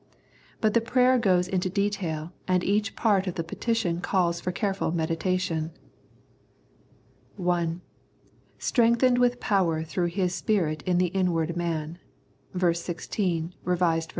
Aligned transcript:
But 0.61 0.73
the 0.73 0.81
prayer 0.81 1.19
goes 1.19 1.47
into 1.47 1.69
detail 1.69 2.33
and 2.47 2.63
each 2.63 2.95
part 2.95 3.27
of 3.27 3.35
the 3.35 3.43
petition 3.43 4.01
calls 4.01 4.41
for 4.41 4.51
careful 4.51 4.91
meditation. 4.91 5.69
(i)" 7.37 7.75
Strengthened 8.71 9.19
with 9.19 9.39
power 9.39 9.83
through 9.83 10.07
His 10.07 10.33
Spirit 10.33 10.81
in 10.87 10.97
the 10.97 11.13
inward 11.13 11.55
man" 11.55 11.99
(ver. 12.55 12.73
16, 12.73 13.53
R.V.). 13.63 14.01